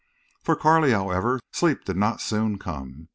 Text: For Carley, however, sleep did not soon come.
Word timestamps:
For 0.41 0.55
Carley, 0.55 0.93
however, 0.93 1.39
sleep 1.53 1.85
did 1.85 1.95
not 1.95 2.21
soon 2.21 2.57
come. 2.57 3.09